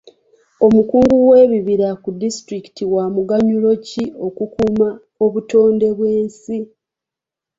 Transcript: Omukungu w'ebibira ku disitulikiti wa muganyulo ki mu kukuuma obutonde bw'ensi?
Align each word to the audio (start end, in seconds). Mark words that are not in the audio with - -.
Omukungu 0.65 1.15
w'ebibira 1.29 1.89
ku 2.03 2.09
disitulikiti 2.21 2.83
wa 2.93 3.03
muganyulo 3.15 3.69
ki 3.87 4.03
mu 4.21 4.29
kukuuma 4.37 4.87
obutonde 5.25 5.87
bw'ensi? 5.97 6.57